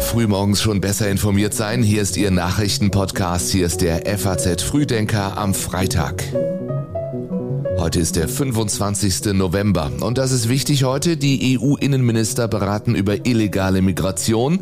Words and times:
Frühmorgens 0.00 0.60
schon 0.60 0.82
besser 0.82 1.08
informiert 1.08 1.54
sein. 1.54 1.82
Hier 1.82 2.02
ist 2.02 2.18
Ihr 2.18 2.30
Nachrichtenpodcast. 2.30 3.50
Hier 3.50 3.64
ist 3.64 3.80
der 3.80 4.04
FAZ 4.18 4.62
Frühdenker 4.62 5.38
am 5.38 5.54
Freitag. 5.54 6.22
Heute 7.78 8.00
ist 8.00 8.16
der 8.16 8.28
25. 8.28 9.32
November 9.32 9.90
und 10.00 10.18
das 10.18 10.32
ist 10.32 10.50
wichtig 10.50 10.84
heute. 10.84 11.16
Die 11.16 11.58
EU-Innenminister 11.58 12.46
beraten 12.46 12.94
über 12.94 13.24
illegale 13.24 13.80
Migration. 13.80 14.60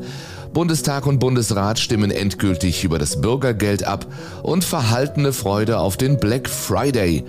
Bundestag 0.56 1.06
und 1.06 1.18
Bundesrat 1.18 1.78
stimmen 1.78 2.10
endgültig 2.10 2.82
über 2.82 2.98
das 2.98 3.20
Bürgergeld 3.20 3.84
ab 3.84 4.06
und 4.42 4.64
verhaltene 4.64 5.34
Freude 5.34 5.78
auf 5.78 5.98
den 5.98 6.18
Black 6.18 6.48
Friday. 6.48 7.24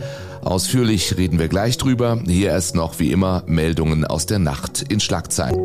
Ausführlich 0.46 1.18
reden 1.18 1.38
wir 1.38 1.50
gleich 1.50 1.78
drüber. 1.78 2.22
Hier 2.26 2.52
erst 2.52 2.74
noch 2.74 3.00
wie 3.00 3.12
immer 3.12 3.44
Meldungen 3.46 4.06
aus 4.06 4.28
der 4.28 4.40
Nacht 4.40 4.82
in 4.84 5.02
Schlagzeilen. 5.02 5.60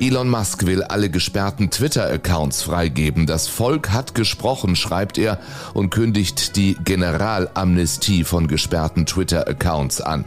Elon 0.00 0.30
Musk 0.30 0.64
will 0.64 0.82
alle 0.82 1.10
gesperrten 1.10 1.70
Twitter-Accounts 1.70 2.62
freigeben. 2.62 3.26
Das 3.26 3.46
Volk 3.46 3.90
hat 3.90 4.14
gesprochen, 4.14 4.74
schreibt 4.74 5.18
er 5.18 5.38
und 5.74 5.90
kündigt 5.90 6.56
die 6.56 6.78
Generalamnestie 6.82 8.24
von 8.24 8.48
gesperrten 8.48 9.04
Twitter-Accounts 9.04 10.00
an. 10.00 10.24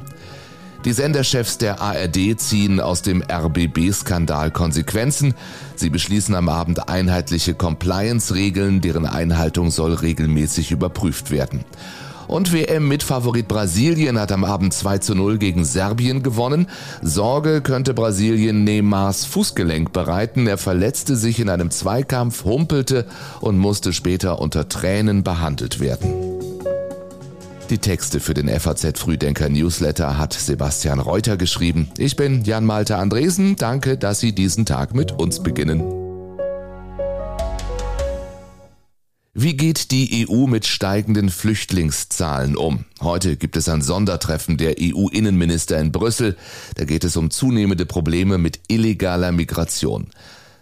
Die 0.86 0.94
Senderchefs 0.94 1.58
der 1.58 1.82
ARD 1.82 2.40
ziehen 2.40 2.80
aus 2.80 3.02
dem 3.02 3.22
RBB-Skandal 3.22 4.50
Konsequenzen. 4.52 5.34
Sie 5.76 5.90
beschließen 5.90 6.34
am 6.36 6.48
Abend 6.48 6.88
einheitliche 6.88 7.54
Compliance-Regeln, 7.54 8.80
deren 8.80 9.06
Einhaltung 9.06 9.72
soll 9.72 9.94
regelmäßig 9.94 10.72
überprüft 10.72 11.32
werden. 11.32 11.66
Und 12.30 12.54
WM-Mitfavorit 12.54 13.50
Brasilien 13.50 14.18
hat 14.18 14.32
am 14.32 14.46
Abend 14.46 14.74
2 14.74 15.00
zu 15.00 15.16
0 15.16 15.38
gegen 15.38 15.66
Serbien 15.66 16.24
gewonnen. 16.24 16.68
Sorge 17.02 17.62
könnte 17.62 17.94
Brasilien 17.94 18.64
Neymars 18.64 19.26
Fußgelenk 19.26 19.92
bereiten. 19.92 20.48
Er 20.48 20.58
verletzte 20.58 21.18
sich 21.18 21.40
in 21.40 21.50
einem 21.50 21.72
Zweikampf, 21.72 22.46
humpelte 22.46 23.06
und 23.42 23.58
musste 23.58 23.92
später 23.92 24.40
unter 24.40 24.70
Tränen 24.70 25.24
behandelt 25.24 25.82
werden. 25.82 26.29
Die 27.70 27.78
Texte 27.78 28.20
für 28.20 28.34
den 28.34 28.50
FAZ 28.50 28.98
Frühdenker 28.98 29.48
Newsletter 29.48 30.18
hat 30.18 30.34
Sebastian 30.34 31.00
Reuter 31.00 31.38
geschrieben. 31.38 31.88
Ich 32.00 32.16
bin 32.16 32.44
Jan 32.44 32.66
Malte 32.66 32.98
Andresen. 32.98 33.58
Danke, 33.58 33.96
dass 33.96 34.20
Sie 34.20 34.34
diesen 34.34 34.66
Tag 34.66 34.96
mit 34.96 35.12
uns 35.12 35.44
beginnen. 35.44 35.84
Wie 39.36 39.56
geht 39.56 39.92
die 39.92 40.28
EU 40.28 40.48
mit 40.48 40.66
steigenden 40.66 41.30
Flüchtlingszahlen 41.30 42.58
um? 42.58 42.86
Heute 43.02 43.38
gibt 43.38 43.56
es 43.56 43.70
ein 43.70 43.84
Sondertreffen 43.84 44.58
der 44.58 44.78
EU-Innenminister 44.80 45.80
in 45.80 45.92
Brüssel. 45.92 46.38
Da 46.74 46.86
geht 46.86 47.04
es 47.04 47.16
um 47.18 47.30
zunehmende 47.30 47.86
Probleme 47.86 48.40
mit 48.40 48.62
illegaler 48.68 49.32
Migration. 49.32 50.10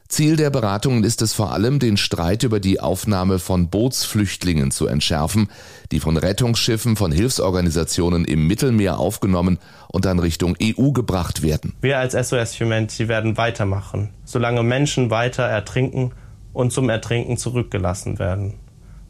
Ziel 0.09 0.37
der 0.37 0.49
Beratungen 0.49 1.03
ist 1.03 1.21
es 1.21 1.33
vor 1.33 1.51
allem, 1.51 1.79
den 1.79 1.97
Streit 1.97 2.43
über 2.43 2.61
die 2.61 2.79
Aufnahme 2.79 3.39
von 3.39 3.69
Bootsflüchtlingen 3.69 4.71
zu 4.71 4.87
entschärfen, 4.87 5.49
die 5.91 5.99
von 5.99 6.15
Rettungsschiffen 6.15 6.95
von 6.95 7.11
Hilfsorganisationen 7.11 8.23
im 8.23 8.47
Mittelmeer 8.47 8.99
aufgenommen 8.99 9.59
und 9.89 10.05
dann 10.05 10.19
Richtung 10.19 10.55
EU 10.61 10.91
gebracht 10.91 11.43
werden. 11.43 11.73
Wir 11.81 11.99
als 11.99 12.13
SOS 12.13 12.59
Humanity 12.59 13.09
werden 13.09 13.35
weitermachen, 13.35 14.11
solange 14.23 14.63
Menschen 14.63 15.09
weiter 15.09 15.43
ertrinken 15.43 16.13
und 16.53 16.71
zum 16.71 16.89
Ertrinken 16.89 17.35
zurückgelassen 17.37 18.17
werden. 18.17 18.53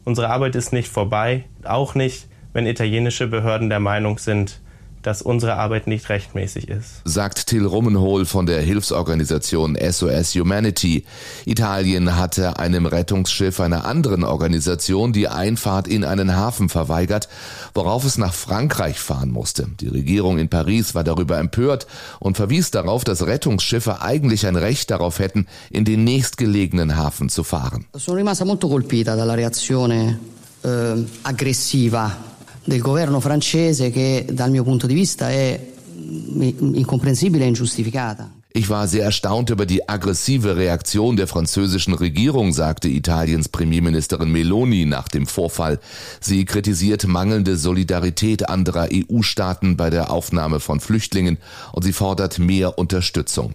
Unsere 0.04 0.30
Arbeit 0.30 0.56
ist 0.56 0.72
nicht 0.72 0.88
vorbei, 0.88 1.44
auch 1.62 1.94
nicht, 1.94 2.26
wenn 2.52 2.66
italienische 2.66 3.28
Behörden 3.28 3.68
der 3.68 3.80
Meinung 3.80 4.18
sind, 4.18 4.60
dass 5.02 5.22
unsere 5.22 5.54
Arbeit 5.54 5.86
nicht 5.86 6.08
rechtmäßig 6.08 6.68
ist. 6.68 7.02
Sagt 7.04 7.46
Till 7.46 7.64
Rummenhol 7.64 8.26
von 8.26 8.46
der 8.46 8.60
Hilfsorganisation 8.60 9.76
SOS 9.76 10.34
Humanity. 10.34 11.04
Italien 11.44 12.16
hatte 12.16 12.58
einem 12.58 12.86
Rettungsschiff 12.86 13.60
einer 13.60 13.84
anderen 13.84 14.24
Organisation 14.24 15.12
die 15.12 15.28
Einfahrt 15.28 15.88
in 15.88 16.04
einen 16.04 16.36
Hafen 16.36 16.68
verweigert, 16.68 17.28
worauf 17.74 18.04
es 18.04 18.18
nach 18.18 18.34
Frankreich 18.34 18.98
fahren 18.98 19.30
musste. 19.30 19.66
Die 19.80 19.88
Regierung 19.88 20.38
in 20.38 20.48
Paris 20.48 20.94
war 20.94 21.04
darüber 21.04 21.38
empört 21.38 21.86
und 22.18 22.36
verwies 22.36 22.70
darauf, 22.70 23.04
dass 23.04 23.26
Rettungsschiffe 23.26 24.02
eigentlich 24.02 24.46
ein 24.46 24.56
Recht 24.56 24.90
darauf 24.90 25.18
hätten, 25.18 25.46
in 25.70 25.84
den 25.84 26.04
nächstgelegenen 26.04 26.96
Hafen 26.96 27.28
zu 27.28 27.44
fahren. 27.44 27.86
Sono 27.94 28.18
rimasta 28.18 28.44
molto 28.44 28.68
colpita 28.68 29.14
dalla 29.14 29.34
reazione 29.34 30.18
eh, 30.62 31.04
aggressiva 31.22 32.36
del 32.68 32.82
governo 32.82 33.18
francese 33.18 33.90
che 33.90 34.26
dal 34.30 34.50
mio 34.50 34.62
punto 34.62 34.86
di 34.86 34.92
vista 34.92 35.30
è 35.30 35.58
incomprensibile 35.94 37.44
e 37.44 37.48
ingiustificata. 37.48 38.30
Ich 38.52 38.68
war 38.70 38.88
sehr 38.88 39.04
erstaunt 39.04 39.50
über 39.50 39.66
die 39.66 39.88
aggressive 39.88 40.56
Reaktion 40.56 41.16
der 41.16 41.26
französischen 41.26 41.94
Regierung, 41.94 42.52
sagte 42.52 42.88
Italiens 42.88 43.48
Premierministerin 43.48 44.30
Meloni 44.30 44.84
nach 44.84 45.08
dem 45.08 45.26
Vorfall. 45.26 45.78
Sie 46.20 46.44
kritisiert 46.44 47.06
mangelnde 47.06 47.56
Solidarität 47.56 48.48
anderer 48.48 48.88
EU-Staaten 48.92 49.76
bei 49.76 49.90
der 49.90 50.10
Aufnahme 50.10 50.60
von 50.60 50.80
Flüchtlingen 50.80 51.38
und 51.72 51.84
sie 51.84 51.92
fordert 51.92 52.38
mehr 52.38 52.78
Unterstützung. 52.78 53.54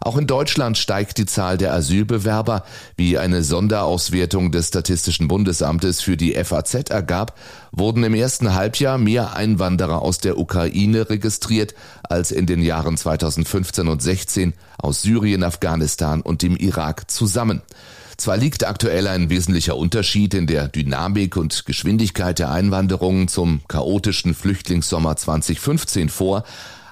Auch 0.00 0.16
in 0.16 0.26
Deutschland 0.26 0.78
steigt 0.78 1.18
die 1.18 1.26
Zahl 1.26 1.58
der 1.58 1.72
Asylbewerber. 1.72 2.64
Wie 2.96 3.18
eine 3.18 3.42
Sonderauswertung 3.42 4.52
des 4.52 4.68
Statistischen 4.68 5.28
Bundesamtes 5.28 6.00
für 6.00 6.16
die 6.16 6.32
FAZ 6.32 6.90
ergab, 6.90 7.38
wurden 7.72 8.04
im 8.04 8.14
ersten 8.14 8.54
Halbjahr 8.54 8.98
mehr 8.98 9.34
Einwanderer 9.34 10.02
aus 10.02 10.18
der 10.18 10.38
Ukraine 10.38 11.10
registriert 11.10 11.74
als 12.04 12.30
in 12.30 12.46
den 12.46 12.62
Jahren 12.62 12.96
2015 12.96 13.88
und 13.88 14.02
16 14.02 14.54
aus 14.78 15.02
Syrien, 15.02 15.42
Afghanistan 15.42 16.20
und 16.20 16.42
dem 16.42 16.56
Irak 16.56 17.10
zusammen. 17.10 17.62
Zwar 18.18 18.36
liegt 18.36 18.66
aktuell 18.66 19.06
ein 19.06 19.30
wesentlicher 19.30 19.76
Unterschied 19.76 20.34
in 20.34 20.48
der 20.48 20.66
Dynamik 20.66 21.36
und 21.36 21.66
Geschwindigkeit 21.66 22.40
der 22.40 22.50
Einwanderung 22.50 23.28
zum 23.28 23.60
chaotischen 23.68 24.34
Flüchtlingssommer 24.34 25.14
2015 25.14 26.08
vor, 26.08 26.42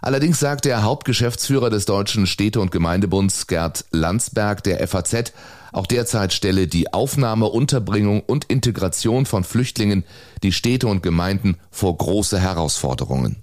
Allerdings 0.03 0.41
sagt 0.41 0.65
der 0.65 0.83
Hauptgeschäftsführer 0.83 1.71
des 1.71 1.87
Deutschen 1.87 2.27
Städte- 2.27 2.61
und 2.61 2.71
Gemeindebunds 2.71 3.47
Gerd 3.47 3.85
Landsberg 3.91 4.63
der 4.63 4.87
FAZ, 4.87 5.33
auch 5.73 5.87
derzeit 5.87 6.33
stelle 6.33 6.67
die 6.67 6.93
Aufnahme, 6.93 7.47
Unterbringung 7.47 8.21
und 8.21 8.47
Integration 8.47 9.27
von 9.27 9.45
Flüchtlingen 9.45 10.05
die 10.43 10.53
Städte 10.53 10.87
und 10.87 11.03
Gemeinden 11.03 11.59
vor 11.71 11.97
große 11.97 12.41
Herausforderungen. 12.41 13.37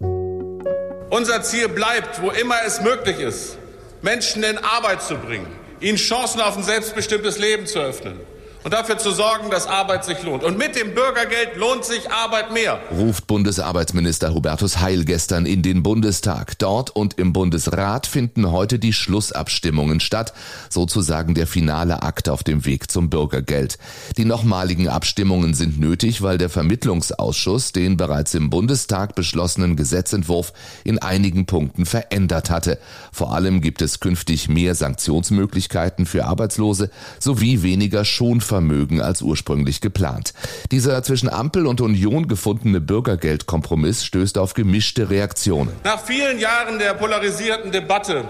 Unser 1.09 1.43
Ziel 1.43 1.69
bleibt, 1.69 2.21
wo 2.21 2.31
immer 2.31 2.55
es 2.65 2.81
möglich 2.81 3.19
ist, 3.19 3.57
Menschen 4.01 4.43
in 4.43 4.57
Arbeit 4.57 5.03
zu 5.03 5.15
bringen, 5.15 5.47
ihnen 5.79 5.97
Chancen 5.97 6.41
auf 6.41 6.57
ein 6.57 6.63
selbstbestimmtes 6.63 7.37
Leben 7.37 7.67
zu 7.67 7.79
öffnen 7.79 8.19
und 8.63 8.73
dafür 8.73 8.97
zu 8.97 9.11
sorgen, 9.11 9.49
dass 9.49 9.67
Arbeit 9.67 10.05
sich 10.05 10.23
lohnt. 10.23 10.43
Und 10.43 10.57
mit 10.57 10.75
dem 10.75 10.93
Bürgergeld 10.93 11.55
lohnt 11.57 11.83
sich 11.85 12.11
Arbeit 12.11 12.53
mehr. 12.53 12.79
Ruft 12.91 13.27
Bundesarbeitsminister 13.27 14.33
Hubertus 14.33 14.79
Heil 14.79 15.03
gestern 15.05 15.45
in 15.45 15.61
den 15.61 15.83
Bundestag. 15.83 16.57
Dort 16.59 16.89
und 16.91 17.15
im 17.19 17.33
Bundesrat 17.33 18.07
finden 18.07 18.51
heute 18.51 18.79
die 18.79 18.93
Schlussabstimmungen 18.93 19.99
statt, 19.99 20.33
sozusagen 20.69 21.33
der 21.33 21.47
finale 21.47 22.03
Akt 22.03 22.29
auf 22.29 22.43
dem 22.43 22.65
Weg 22.65 22.89
zum 22.89 23.09
Bürgergeld. 23.09 23.77
Die 24.17 24.25
nochmaligen 24.25 24.87
Abstimmungen 24.87 25.53
sind 25.53 25.79
nötig, 25.79 26.21
weil 26.21 26.37
der 26.37 26.49
Vermittlungsausschuss 26.49 27.73
den 27.73 27.97
bereits 27.97 28.33
im 28.33 28.49
Bundestag 28.49 29.15
beschlossenen 29.15 29.75
Gesetzentwurf 29.75 30.53
in 30.83 30.99
einigen 30.99 31.45
Punkten 31.45 31.85
verändert 31.85 32.49
hatte. 32.49 32.79
Vor 33.11 33.33
allem 33.33 33.61
gibt 33.61 33.81
es 33.81 33.99
künftig 33.99 34.47
mehr 34.47 34.75
Sanktionsmöglichkeiten 34.75 36.05
für 36.05 36.25
Arbeitslose 36.25 36.89
sowie 37.19 37.61
weniger 37.61 38.05
Schonvermögen 38.05 38.52
Vermögen 38.53 39.01
als 39.01 39.23
ursprünglich 39.23 39.81
geplant. 39.81 40.35
Dieser 40.69 41.01
zwischen 41.01 41.27
Ampel 41.27 41.65
und 41.65 41.81
Union 41.81 42.27
gefundene 42.27 42.81
Bürgergeldkompromiss 42.81 44.05
stößt 44.05 44.37
auf 44.37 44.53
gemischte 44.53 45.09
Reaktionen. 45.09 45.71
Nach 45.83 45.99
vielen 45.99 46.37
Jahren 46.37 46.77
der 46.77 46.93
polarisierten 46.93 47.71
Debatte 47.71 48.25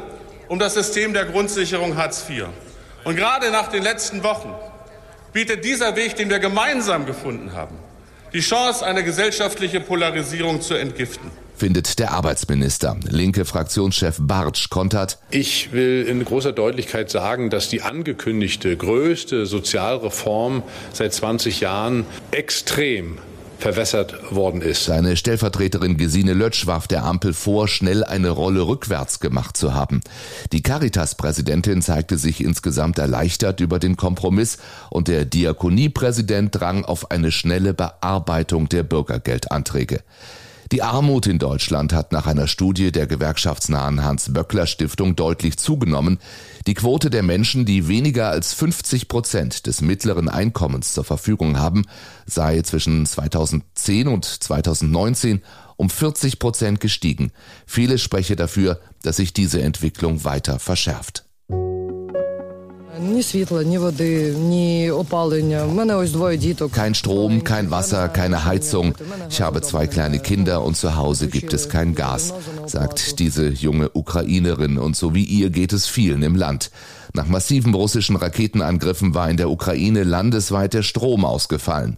um 0.47 0.59
das 0.59 0.75
System 0.75 1.11
der 1.11 1.25
Grundsicherung 1.25 1.97
Hartz 1.97 2.23
IV 2.29 2.45
und 3.03 3.17
gerade 3.17 3.51
nach 3.51 3.67
den 3.67 3.83
letzten 3.83 4.23
Wochen 4.23 4.53
bietet 5.33 5.65
dieser 5.65 5.97
Weg, 5.97 6.15
den 6.15 6.29
wir 6.29 6.39
gemeinsam 6.39 7.05
gefunden 7.05 7.51
haben, 7.51 7.75
die 8.31 8.39
Chance, 8.39 8.85
eine 8.85 9.03
gesellschaftliche 9.03 9.81
Polarisierung 9.81 10.61
zu 10.61 10.75
entgiften 10.75 11.42
findet 11.55 11.99
der 11.99 12.11
Arbeitsminister. 12.11 12.97
Linke 13.09 13.45
Fraktionschef 13.45 14.17
Bartsch 14.19 14.69
kontert. 14.69 15.19
Ich 15.31 15.71
will 15.71 16.05
in 16.07 16.23
großer 16.23 16.51
Deutlichkeit 16.51 17.09
sagen, 17.09 17.49
dass 17.49 17.69
die 17.69 17.81
angekündigte 17.81 18.75
größte 18.75 19.45
Sozialreform 19.45 20.63
seit 20.91 21.13
20 21.13 21.61
Jahren 21.61 22.05
extrem 22.31 23.17
verwässert 23.63 24.35
worden 24.35 24.61
ist. 24.61 24.83
Seine 24.85 25.15
Stellvertreterin 25.15 25.95
Gesine 25.95 26.33
Lötsch 26.33 26.67
warf 26.67 26.85
der 26.87 27.05
Ampel 27.05 27.33
vor, 27.33 27.69
schnell 27.69 28.03
eine 28.03 28.29
Rolle 28.29 28.67
rückwärts 28.67 29.21
gemacht 29.21 29.55
zu 29.55 29.73
haben. 29.73 30.01
Die 30.51 30.61
Caritas-Präsidentin 30.61 31.81
zeigte 31.81 32.17
sich 32.17 32.43
insgesamt 32.43 32.99
erleichtert 32.99 33.61
über 33.61 33.79
den 33.79 33.95
Kompromiss 33.95 34.57
und 34.89 35.07
der 35.07 35.23
Diakoniepräsident 35.23 36.53
drang 36.53 36.83
auf 36.83 37.09
eine 37.09 37.31
schnelle 37.31 37.73
Bearbeitung 37.73 38.67
der 38.67 38.83
Bürgergeldanträge. 38.83 40.01
Die 40.71 40.81
Armut 40.81 41.27
in 41.27 41.39
Deutschland 41.39 41.93
hat 41.93 42.11
nach 42.11 42.25
einer 42.25 42.47
Studie 42.47 42.91
der 42.91 43.07
gewerkschaftsnahen 43.07 44.03
Hans-Böckler-Stiftung 44.03 45.15
deutlich 45.15 45.57
zugenommen. 45.57 46.19
Die 46.67 46.73
Quote 46.73 47.09
der 47.09 47.23
Menschen, 47.23 47.65
die 47.65 47.87
weniger 47.87 48.29
als 48.29 48.53
50 48.53 49.07
Prozent 49.07 49.67
des 49.67 49.81
mittleren 49.81 50.29
Einkommens 50.29 50.93
zur 50.93 51.03
Verfügung 51.03 51.59
haben, 51.59 51.85
sei 52.25 52.61
zwischen 52.61 53.05
2010 53.05 54.07
und 54.07 54.25
2019 54.25 55.41
um 55.75 55.89
40 55.89 56.39
Prozent 56.39 56.79
gestiegen. 56.79 57.31
Vieles 57.65 58.01
spreche 58.01 58.35
dafür, 58.35 58.79
dass 59.01 59.17
sich 59.17 59.33
diese 59.33 59.61
Entwicklung 59.61 60.23
weiter 60.23 60.59
verschärft. 60.59 61.25
Kein 66.69 66.93
Strom, 66.93 67.43
kein 67.43 67.71
Wasser, 67.71 68.07
keine 68.07 68.45
Heizung. 68.45 68.93
Ich 69.29 69.41
habe 69.41 69.61
zwei 69.61 69.87
kleine 69.87 70.19
Kinder 70.19 70.63
und 70.63 70.77
zu 70.77 70.95
Hause 70.95 71.27
gibt 71.27 71.53
es 71.53 71.69
kein 71.69 71.95
Gas, 71.95 72.33
sagt 72.67 73.19
diese 73.19 73.49
junge 73.49 73.89
Ukrainerin. 73.93 74.77
Und 74.77 74.95
so 74.95 75.15
wie 75.15 75.23
ihr 75.23 75.49
geht 75.49 75.73
es 75.73 75.87
vielen 75.87 76.21
im 76.21 76.35
Land. 76.35 76.69
Nach 77.15 77.27
massiven 77.27 77.75
russischen 77.75 78.15
Raketenangriffen 78.15 79.13
war 79.13 79.29
in 79.29 79.37
der 79.37 79.51
Ukraine 79.51 80.03
landesweit 80.03 80.73
der 80.73 80.81
Strom 80.81 81.25
ausgefallen. 81.25 81.97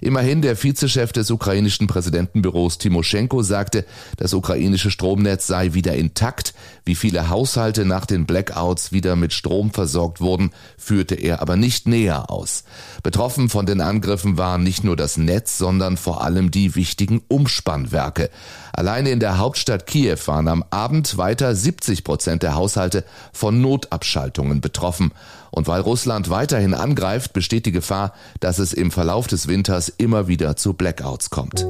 Immerhin 0.00 0.42
der 0.42 0.56
Vizechef 0.56 1.12
des 1.12 1.30
ukrainischen 1.30 1.86
Präsidentenbüros 1.86 2.78
Timoschenko 2.78 3.42
sagte, 3.42 3.86
das 4.16 4.34
ukrainische 4.34 4.90
Stromnetz 4.90 5.46
sei 5.46 5.72
wieder 5.74 5.94
intakt. 5.94 6.52
Wie 6.84 6.96
viele 6.96 7.30
Haushalte 7.30 7.84
nach 7.84 8.06
den 8.06 8.26
Blackouts 8.26 8.92
wieder 8.92 9.14
mit 9.16 9.32
Strom 9.32 9.70
versorgt 9.70 10.20
wurden, 10.20 10.50
führte 10.76 11.14
er 11.14 11.40
aber 11.40 11.56
nicht 11.56 11.86
näher 11.86 12.30
aus. 12.30 12.64
Betroffen 13.04 13.48
von 13.48 13.66
den 13.66 13.80
Angriffen 13.80 14.36
waren 14.36 14.64
nicht 14.64 14.84
nur 14.84 14.96
das 14.96 15.16
Netz, 15.16 15.58
sondern 15.58 15.96
vor 15.96 16.24
allem 16.24 16.50
die 16.50 16.74
wichtigen 16.74 17.22
Umspannwerke. 17.28 18.30
Alleine 18.72 19.10
in 19.10 19.20
der 19.20 19.38
Hauptstadt 19.38 19.86
Kiew 19.86 20.18
waren 20.26 20.48
am 20.48 20.64
Abend 20.70 21.16
weiter 21.16 21.54
70 21.54 22.04
Prozent 22.04 22.42
der 22.42 22.54
Haushalte 22.54 23.04
von 23.32 23.62
Notabschaltungen 23.62 24.55
betroffen. 24.60 25.12
Und 25.50 25.68
weil 25.68 25.80
Russland 25.80 26.30
weiterhin 26.30 26.74
angreift, 26.74 27.32
besteht 27.32 27.66
die 27.66 27.72
Gefahr, 27.72 28.12
dass 28.40 28.58
es 28.58 28.72
im 28.72 28.90
Verlauf 28.90 29.26
des 29.26 29.48
Winters 29.48 29.88
immer 29.88 30.28
wieder 30.28 30.56
zu 30.56 30.74
Blackouts 30.74 31.30
kommt. 31.30 31.66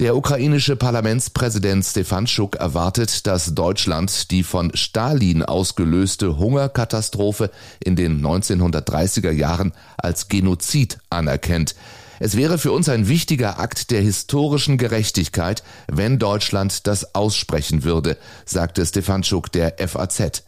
Der 0.00 0.16
ukrainische 0.16 0.76
Parlamentspräsident 0.76 1.84
Stefanschuk 1.84 2.56
erwartet, 2.56 3.26
dass 3.26 3.54
Deutschland 3.54 4.30
die 4.30 4.42
von 4.42 4.74
Stalin 4.74 5.42
ausgelöste 5.42 6.38
Hungerkatastrophe 6.38 7.50
in 7.84 7.96
den 7.96 8.24
1930er 8.24 9.30
Jahren 9.30 9.72
als 9.98 10.28
Genozid 10.28 10.98
anerkennt. 11.10 11.74
Es 12.22 12.36
wäre 12.36 12.58
für 12.58 12.70
uns 12.70 12.90
ein 12.90 13.08
wichtiger 13.08 13.58
Akt 13.58 13.90
der 13.90 14.02
historischen 14.02 14.76
Gerechtigkeit, 14.76 15.62
wenn 15.90 16.18
Deutschland 16.18 16.86
das 16.86 17.14
aussprechen 17.14 17.82
würde, 17.82 18.18
sagte 18.44 18.84
Stefanschuk 18.84 19.50
der 19.50 19.76
FAZ. 19.88 20.44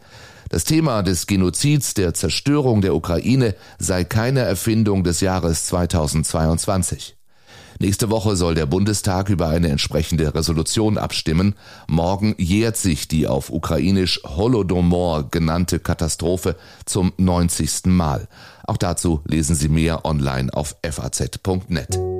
Das 0.50 0.64
Thema 0.64 1.02
des 1.02 1.26
Genozids, 1.26 1.94
der 1.94 2.12
Zerstörung 2.12 2.82
der 2.82 2.94
Ukraine 2.94 3.54
sei 3.78 4.04
keine 4.04 4.40
Erfindung 4.40 5.02
des 5.02 5.22
Jahres 5.22 5.64
2022. 5.64 7.16
Nächste 7.78 8.10
Woche 8.10 8.36
soll 8.36 8.54
der 8.54 8.66
Bundestag 8.66 9.30
über 9.30 9.48
eine 9.48 9.68
entsprechende 9.68 10.34
Resolution 10.34 10.98
abstimmen. 10.98 11.54
Morgen 11.88 12.34
jährt 12.36 12.76
sich 12.76 13.08
die 13.08 13.26
auf 13.26 13.48
ukrainisch 13.48 14.20
Holodomor 14.24 15.30
genannte 15.30 15.78
Katastrophe 15.78 16.56
zum 16.84 17.14
90. 17.16 17.86
Mal. 17.86 18.28
Auch 18.66 18.76
dazu 18.76 19.20
lesen 19.24 19.54
Sie 19.54 19.68
mehr 19.68 20.04
online 20.04 20.52
auf 20.52 20.76
faz.net. 20.82 22.11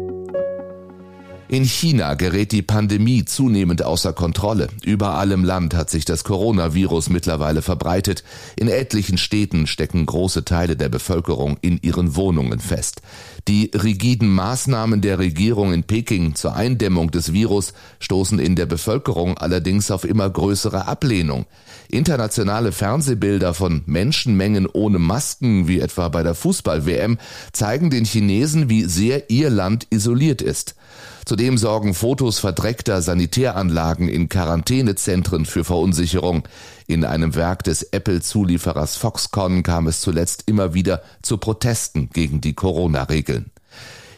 In 1.53 1.65
China 1.65 2.15
gerät 2.15 2.51
die 2.53 2.63
Pandemie 2.63 3.27
zunehmend 3.27 3.85
außer 3.85 4.15
Kontrolle. 4.15 4.69
Überall 4.87 5.33
im 5.33 5.45
Land 5.45 5.75
hat 5.75 5.91
sich 5.91 6.07
das 6.07 6.25
Coronavirus 6.25 7.11
mittlerweile 7.11 7.61
verbreitet. 7.61 8.25
In 8.57 8.69
etlichen 8.69 9.19
Städten 9.19 9.67
stecken 9.67 10.07
große 10.07 10.47
Teile 10.47 10.77
der 10.77 10.89
Bevölkerung 10.89 11.59
in 11.61 11.79
ihren 11.83 12.17
Wohnungen 12.17 12.59
fest. 12.59 13.03
Die 13.49 13.71
rigiden 13.75 14.31
Maßnahmen 14.31 15.03
der 15.03 15.19
Regierung 15.19 15.75
in 15.75 15.83
Peking 15.83 16.35
zur 16.37 16.57
Eindämmung 16.57 17.11
des 17.11 17.35
Virus 17.35 17.75
stoßen 18.01 18.39
in 18.39 18.57
der 18.57 18.65
Bevölkerung 18.65 19.37
allerdings 19.37 19.91
auf 19.91 20.07
immer 20.07 20.31
größere 20.31 20.87
Ablehnung. 20.89 21.45
Internationale 21.91 22.73
Fernsehbilder 22.73 23.53
von 23.53 23.83
Menschenmengen 23.85 24.67
ohne 24.73 24.99
Masken, 24.99 25.69
wie 25.69 25.81
etwa 25.81 26.09
bei 26.09 26.23
der 26.23 26.35
Fußball-WM, 26.35 27.19
zeigen 27.53 27.91
den 27.91 28.07
Chinesen, 28.07 28.71
wie 28.71 28.85
sehr 28.85 29.29
ihr 29.29 29.51
Land 29.51 29.87
isoliert 29.91 30.41
ist. 30.41 30.77
Zudem 31.25 31.57
sorgen 31.57 31.95
Fotos 31.95 32.41
verdreckter 32.41 33.01
Sanitäranlagen 33.01 34.09
in 34.09 34.29
Quarantänezentren 34.29 35.47
für 35.47 35.63
Verunsicherung. 35.63 36.43
In 36.89 37.05
einem 37.05 37.37
Werk 37.37 37.63
des 37.63 37.85
Apple-Zulieferers 37.85 38.97
Foxconn 38.97 39.63
kam 39.63 39.87
es 39.87 40.01
zuletzt 40.01 40.45
immer 40.47 40.75
wieder 40.75 41.03
zu 41.23 41.39
Protesten 41.39 42.11
gegen 42.11 42.41
die 42.41 42.55
Corona-Regeln. 42.55 43.52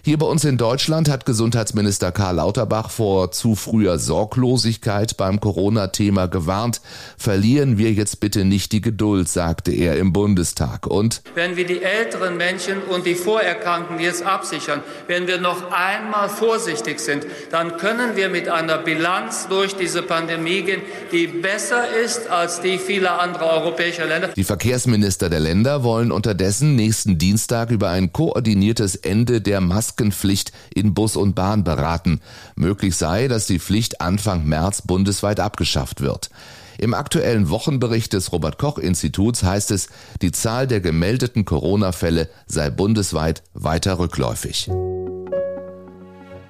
Hier 0.07 0.19
bei 0.19 0.27
uns 0.27 0.45
in 0.45 0.59
Deutschland 0.59 1.09
hat 1.09 1.25
Gesundheitsminister 1.25 2.13
Karl 2.13 2.37
Lauterbach 2.37 2.91
vor 2.91 3.33
zu 3.33 3.55
früher 3.55 3.99
Sorglosigkeit 3.99 5.17
beim 5.17 5.41
Corona-Thema 5.41 6.27
gewarnt. 6.27 6.83
Verlieren 7.17 7.79
wir 7.79 7.91
jetzt 7.91 8.21
bitte 8.21 8.45
nicht 8.45 8.73
die 8.73 8.83
Geduld, 8.83 9.31
sagte 9.31 9.73
er 9.73 9.97
im 9.97 10.13
Bundestag. 10.13 10.87
Und 10.87 11.23
wenn 11.35 11.57
wir 11.57 11.65
die 11.65 11.83
älteren 11.83 12.37
Menschen 12.37 12.83
und 12.83 13.07
die 13.07 13.15
Vorerkrankten 13.15 13.99
jetzt 13.99 14.23
absichern, 14.27 14.83
wenn 15.07 15.27
wir 15.27 15.41
noch 15.41 15.73
einmal 15.73 16.29
vorsichtig 16.29 17.01
sind, 17.01 17.27
dann 17.51 17.79
können 17.79 18.15
wir 18.15 18.29
mit 18.29 18.51
einer 18.51 18.77
Bilanz 18.77 19.49
durch 19.49 19.75
diese 19.75 20.03
Pandemie 20.03 20.65
gehen, 20.65 20.83
die 21.13 21.29
besser 21.29 21.89
ist 22.05 22.29
als 22.29 22.61
die 22.61 22.77
vieler 22.77 23.23
anderer 23.23 23.47
europäischer 23.55 24.05
Länder. 24.05 24.29
Die 24.37 24.45
Verkehrsminister 24.45 25.31
der 25.31 25.41
Länder 25.41 25.83
wollen 25.83 26.13
unterdessen 26.13 26.77
nächsten 26.77 27.17
Dienstag 27.17 27.71
über 27.71 27.89
ein 27.89 28.13
koordiniertes 28.13 28.97
Ende 28.97 29.41
der 29.41 29.63
Masken 29.63 29.94
Maskenpflicht 29.95 30.53
in 30.75 30.93
Bus 30.95 31.17
und 31.17 31.35
Bahn 31.35 31.63
beraten. 31.63 32.21
Möglich 32.57 32.97
sei, 32.97 33.29
dass 33.29 33.47
die 33.47 33.61
Pflicht 33.61 34.01
Anfang 34.01 34.45
März 34.45 34.83
bundesweit 34.83 35.39
abgeschafft 35.41 36.01
wird. 36.01 36.31
Im 36.79 36.95
aktuellen 36.95 37.51
Wochenbericht 37.51 38.13
des 38.13 38.33
Robert 38.33 38.59
Koch 38.59 38.79
Instituts 38.79 39.45
heißt 39.45 39.71
es, 39.71 39.89
die 40.23 40.33
Zahl 40.33 40.67
der 40.67 40.81
gemeldeten 40.81 41.45
Corona-Fälle 41.45 42.29
sei 42.47 42.71
bundesweit 42.71 43.45
weiter 43.55 44.01
rückläufig. 44.01 44.69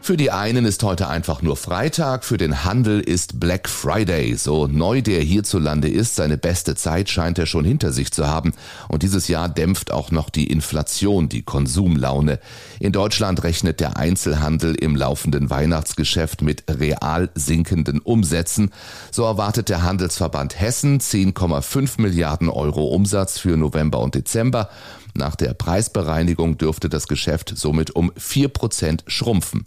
Für 0.05 0.19
die 0.19 0.31
einen 0.31 0.67
ist 0.67 0.83
heute 0.83 1.09
einfach 1.09 1.41
nur 1.41 1.57
Freitag, 1.57 2.27
für 2.27 2.37
den 2.37 2.63
Handel 2.63 3.01
ist 3.01 3.41
Black 3.41 3.71
Friday. 3.71 4.35
So 4.35 4.67
neu 4.67 5.01
der 5.01 5.23
hierzulande 5.23 5.89
ist, 5.89 6.15
seine 6.15 6.37
beste 6.37 6.75
Zeit 6.75 7.09
scheint 7.09 7.39
er 7.39 7.47
schon 7.47 7.65
hinter 7.65 7.91
sich 7.91 8.13
zu 8.13 8.27
haben. 8.27 8.53
Und 8.89 9.03
dieses 9.03 9.29
Jahr 9.29 9.49
dämpft 9.49 9.91
auch 9.91 10.11
noch 10.11 10.29
die 10.29 10.49
Inflation, 10.49 11.31
die 11.31 11.41
Konsumlaune. 11.41 12.39
In 12.81 12.93
Deutschland 12.93 13.45
rechnet 13.45 13.81
der 13.81 13.97
Einzelhandel 13.97 14.75
im 14.75 14.95
laufenden 14.95 15.49
Weihnachtsgeschäft 15.49 16.43
mit 16.43 16.65
real 16.69 17.31
sinkenden 17.35 18.01
Umsätzen. 18.01 18.73
So 19.11 19.25
erwartet 19.25 19.71
der 19.71 19.85
Handelsverband 19.85 20.61
Hessen 20.61 21.01
10,5 21.01 21.99
Milliarden 21.99 22.51
Euro 22.51 22.89
Umsatz 22.89 23.39
für 23.39 23.57
November 23.57 24.01
und 24.01 24.15
Dezember. 24.15 24.69
Nach 25.17 25.37
der 25.37 25.55
Preisbereinigung 25.55 26.59
dürfte 26.59 26.89
das 26.89 27.07
Geschäft 27.07 27.53
somit 27.57 27.93
um 27.93 28.11
vier 28.17 28.49
Prozent 28.49 29.05
schrumpfen. 29.07 29.63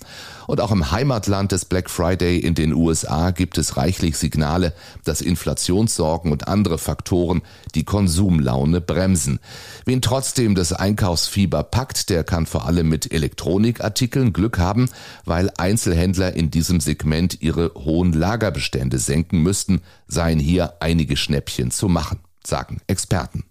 Und 0.45 0.59
auch 0.59 0.73
im 0.73 0.91
Heimatland 0.91 1.53
des 1.53 1.63
Black 1.63 1.89
Friday 1.89 2.37
in 2.39 2.53
den 2.53 2.73
USA 2.73 3.31
gibt 3.31 3.57
es 3.57 3.77
reichlich 3.77 4.17
Signale, 4.17 4.73
dass 5.05 5.21
Inflationssorgen 5.21 6.33
und 6.33 6.49
andere 6.49 6.77
Faktoren 6.77 7.43
die 7.75 7.85
Konsumlaune 7.85 8.81
bremsen. 8.81 9.39
Wen 9.85 10.01
trotzdem 10.01 10.53
das 10.53 10.73
Einkaufsfieber 10.73 11.63
packt, 11.63 12.09
der 12.09 12.25
kann 12.25 12.45
vor 12.45 12.65
allem 12.65 12.89
mit 12.89 13.13
Elektronikartikeln 13.13 14.33
Glück 14.33 14.59
haben, 14.59 14.89
weil 15.23 15.49
Einzelhändler 15.57 16.33
in 16.33 16.51
diesem 16.51 16.81
Segment 16.81 17.41
ihre 17.41 17.71
hohen 17.73 18.11
Lagerbestände 18.11 18.99
senken 18.99 19.43
müssten, 19.43 19.79
seien 20.09 20.39
hier 20.39 20.73
einige 20.81 21.15
Schnäppchen 21.15 21.71
zu 21.71 21.87
machen, 21.87 22.19
sagen 22.43 22.81
Experten. 22.87 23.45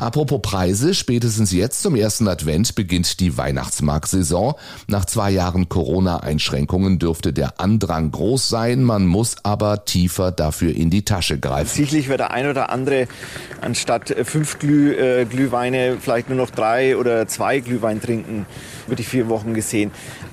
Apropos 0.00 0.40
Preise, 0.40 0.94
spätestens 0.94 1.52
jetzt 1.52 1.82
zum 1.82 1.94
ersten 1.94 2.26
Advent 2.26 2.74
beginnt 2.74 3.20
die 3.20 3.36
Weihnachtsmarktsaison. 3.36 4.54
Nach 4.86 5.04
zwei 5.04 5.30
Jahren 5.30 5.68
Corona-Einschränkungen 5.68 6.98
dürfte 6.98 7.34
der 7.34 7.60
Andrang 7.60 8.10
groß 8.10 8.48
sein, 8.48 8.82
man 8.82 9.06
muss 9.06 9.36
aber 9.42 9.84
tiefer 9.84 10.32
dafür 10.32 10.74
in 10.74 10.88
die 10.88 11.04
Tasche 11.04 11.38
greifen. 11.38 11.68
Sicherlich 11.68 12.08
wird 12.08 12.20
der 12.20 12.30
ein 12.30 12.48
oder 12.48 12.70
andere 12.70 13.08
anstatt 13.60 14.14
fünf 14.24 14.58
Glüh, 14.58 14.94
äh, 14.94 15.26
Glühweine 15.26 15.98
vielleicht 16.00 16.30
nur 16.30 16.38
noch 16.38 16.50
drei 16.50 16.96
oder 16.96 17.28
zwei 17.28 17.60
Glühwein 17.60 18.00
trinken, 18.00 18.46
über 18.86 18.96
die 18.96 19.04
vier 19.04 19.28
Wochen 19.28 19.52
gesehen. 19.52 19.90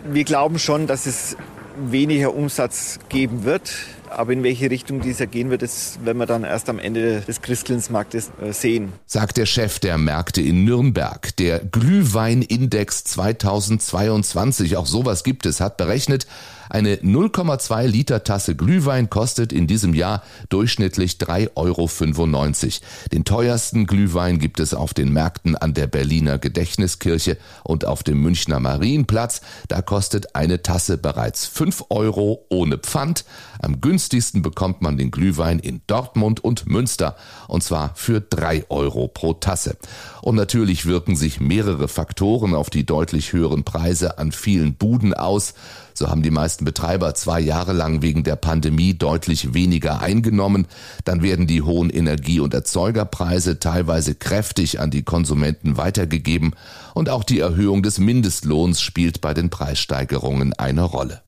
Wir 0.10 0.24
glauben 0.24 0.60
schon, 0.60 0.88
dass 0.88 1.06
es 1.06 1.36
weniger 1.80 2.34
Umsatz 2.34 3.00
geben 3.10 3.44
wird 3.44 3.72
Aber 4.10 4.34
in 4.34 4.44
welche 4.44 4.70
Richtung 4.70 5.02
dieser 5.02 5.28
gehen 5.28 5.50
wird, 5.50 5.62
das 5.62 6.00
werden 6.04 6.18
wir 6.18 6.26
dann 6.26 6.44
erst 6.44 6.70
am 6.70 6.80
Ende 6.80 7.22
des 7.22 7.42
Christkindlesmarktes 7.42 8.32
äh, 8.42 8.54
sehen. 8.54 8.94
Sagt 9.06 9.38
der 9.38 9.46
Chef 9.46 9.80
der 9.80 9.98
Märkte 9.98 10.42
in 10.42 10.64
Nürnberg. 10.64 11.36
Der 11.38 11.60
Glühweinindex 11.60 13.04
2022, 13.04 14.78
auch 14.78 14.86
sowas 14.86 15.24
gibt 15.24 15.46
es, 15.46 15.60
hat 15.60 15.78
berechnet, 15.78 16.28
eine 16.70 16.96
0,2 16.96 17.88
Liter 17.88 18.24
Tasse 18.24 18.56
Glühwein 18.56 19.10
kostet 19.10 19.54
in 19.54 19.68
diesem 19.68 19.94
Jahr 19.94 20.24
durchschnittlich 20.50 21.14
3,95 21.14 21.56
Euro. 21.56 21.90
Den 23.12 23.26
teuersten 23.26 23.86
Glühwein 23.88 24.40
gibt 24.40 24.60
es 24.60 24.74
auf 24.74 24.94
den 24.94 25.12
Märkten 25.12 25.56
an 25.56 25.74
der 25.74 25.88
Berliner 25.88 26.38
Gedächtniskirche 26.38 27.38
und 27.64 27.86
auf 27.86 28.04
dem 28.04 28.22
Münchner 28.22 28.60
Marienplatz. 28.60 29.42
Da 29.68 29.82
kostet 29.82 30.36
eine 30.36 30.62
Tasse 30.62 30.98
bereits 30.98 31.46
5 31.46 31.86
Euro 31.90 32.46
ohne 32.50 32.78
Pfand. 32.78 33.26
Am 33.60 33.82
günstigsten 33.82 34.42
bekommt 34.42 34.82
man 34.82 34.98
den 34.98 35.12
Glühwein 35.12 35.60
in 35.60 35.82
Dortmund 35.88 36.44
und 36.44 36.68
Münster 36.68 37.16
und 37.48 37.64
zwar 37.64 37.92
für 37.96 38.22
3 38.22 38.66
Euro 38.70 39.08
pro 39.08 39.34
Tasse. 39.34 39.78
Und 40.22 40.36
natürlich 40.36 40.86
wirken 40.86 41.16
sich 41.16 41.40
mehrere 41.40 41.88
Faktoren 41.88 42.54
auf 42.54 42.70
die 42.70 42.86
deutlich 42.86 43.34
höheren 43.34 43.64
Preise 43.64 44.18
an 44.18 44.32
vielen 44.32 44.76
Buden 44.76 45.14
aus. 45.14 45.54
So 45.98 46.10
haben 46.10 46.22
die 46.22 46.30
meisten 46.30 46.64
Betreiber 46.64 47.16
zwei 47.16 47.40
Jahre 47.40 47.74
lang 47.74 48.04
wegen 48.04 48.24
der 48.24 48.36
Pandemie 48.36 48.94
deutlich 48.94 49.56
weniger 49.56 50.00
eingenommen. 50.00 50.68
Dann 51.06 51.24
werden 51.24 51.48
die 51.48 51.64
hohen 51.64 51.90
Energie- 51.90 52.40
und 52.40 52.54
Erzeugerpreise 52.54 53.58
teilweise 53.58 54.14
kräftig 54.14 54.80
an 54.80 54.92
die 54.92 55.02
Konsumenten 55.02 55.76
weitergegeben. 55.76 56.54
Und 56.94 57.10
auch 57.10 57.24
die 57.24 57.40
Erhöhung 57.40 57.82
des 57.82 57.98
Mindestlohns 57.98 58.80
spielt 58.80 59.22
bei 59.22 59.34
den 59.34 59.50
Preissteigerungen 59.50 60.54
eine 60.54 60.84
Rolle. 60.84 61.24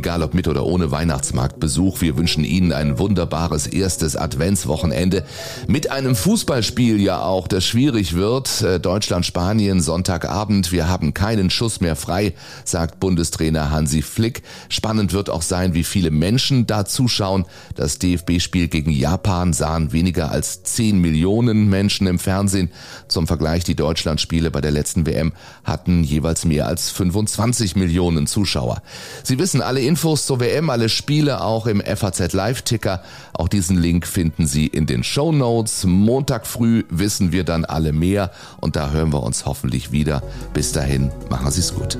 Egal 0.00 0.22
ob 0.22 0.32
mit 0.32 0.48
oder 0.48 0.64
ohne 0.64 0.90
Weihnachtsmarktbesuch, 0.90 2.00
wir 2.00 2.16
wünschen 2.16 2.42
Ihnen 2.42 2.72
ein 2.72 2.98
wunderbares 2.98 3.66
erstes 3.66 4.16
Adventswochenende 4.16 5.24
mit 5.66 5.90
einem 5.90 6.16
Fußballspiel 6.16 6.98
ja 7.02 7.22
auch, 7.22 7.46
das 7.46 7.66
schwierig 7.66 8.14
wird. 8.14 8.62
Äh, 8.62 8.80
Deutschland-Spanien 8.80 9.82
Sonntagabend, 9.82 10.72
wir 10.72 10.88
haben 10.88 11.12
keinen 11.12 11.50
Schuss 11.50 11.82
mehr 11.82 11.96
frei, 11.96 12.32
sagt 12.64 12.98
Bundestrainer 12.98 13.70
Hansi 13.70 14.00
Flick. 14.00 14.40
Spannend 14.70 15.12
wird 15.12 15.28
auch 15.28 15.42
sein, 15.42 15.74
wie 15.74 15.84
viele 15.84 16.10
Menschen 16.10 16.66
da 16.66 16.86
zuschauen. 16.86 17.44
Das 17.74 17.98
DFB-Spiel 17.98 18.68
gegen 18.68 18.92
Japan 18.92 19.52
sahen 19.52 19.92
weniger 19.92 20.30
als 20.30 20.62
10 20.62 20.98
Millionen 20.98 21.68
Menschen 21.68 22.06
im 22.06 22.18
Fernsehen. 22.18 22.70
Zum 23.08 23.26
Vergleich, 23.26 23.64
die 23.64 23.76
Deutschland-Spiele 23.76 24.50
bei 24.50 24.62
der 24.62 24.70
letzten 24.70 25.04
WM 25.04 25.34
hatten 25.62 26.04
jeweils 26.04 26.46
mehr 26.46 26.66
als 26.68 26.88
25 26.88 27.76
Millionen 27.76 28.26
Zuschauer. 28.26 28.80
Sie 29.24 29.38
wissen 29.38 29.60
alle 29.60 29.89
Infos 29.90 30.24
zur 30.24 30.38
WM, 30.38 30.70
alle 30.70 30.88
Spiele 30.88 31.40
auch 31.40 31.66
im 31.66 31.80
FAZ 31.80 32.32
Live-Ticker. 32.32 33.02
Auch 33.32 33.48
diesen 33.48 33.76
Link 33.76 34.06
finden 34.06 34.46
Sie 34.46 34.68
in 34.68 34.86
den 34.86 35.02
Show 35.02 35.32
Notes. 35.32 35.84
Montag 35.84 36.46
früh 36.46 36.84
wissen 36.90 37.32
wir 37.32 37.42
dann 37.42 37.64
alle 37.64 37.92
mehr 37.92 38.30
und 38.60 38.76
da 38.76 38.92
hören 38.92 39.12
wir 39.12 39.24
uns 39.24 39.46
hoffentlich 39.46 39.90
wieder. 39.90 40.22
Bis 40.54 40.70
dahin, 40.70 41.10
machen 41.28 41.50
Sie 41.50 41.58
es 41.58 41.74
gut. 41.74 41.98